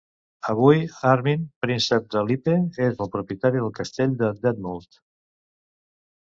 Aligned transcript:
Avui, 0.51 0.79
Armin, 1.09 1.43
Príncep 1.65 2.07
de 2.15 2.23
Lippe, 2.29 2.55
és 2.87 3.03
el 3.05 3.11
propietari 3.17 3.61
del 3.65 3.71
castell 3.81 4.17
de 4.23 4.31
Detmold. 4.47 4.99